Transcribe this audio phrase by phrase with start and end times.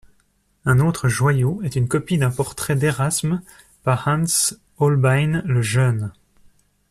[0.65, 3.43] Un autre joyau est une copie d'un portrait d'Érasme
[3.83, 6.11] par Hans Holbein le Jeune.